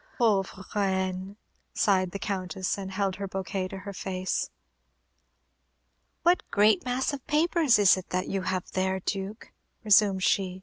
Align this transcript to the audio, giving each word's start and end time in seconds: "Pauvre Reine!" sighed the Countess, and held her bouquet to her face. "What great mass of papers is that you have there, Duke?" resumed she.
"Pauvre 0.17 0.63
Reine!" 0.75 1.37
sighed 1.75 2.09
the 2.09 2.17
Countess, 2.17 2.75
and 2.75 2.89
held 2.91 3.17
her 3.17 3.27
bouquet 3.27 3.67
to 3.67 3.77
her 3.77 3.93
face. 3.93 4.49
"What 6.23 6.41
great 6.49 6.83
mass 6.83 7.13
of 7.13 7.27
papers 7.27 7.77
is 7.77 7.93
that 8.09 8.27
you 8.27 8.41
have 8.41 8.71
there, 8.71 8.99
Duke?" 8.99 9.53
resumed 9.83 10.23
she. 10.23 10.59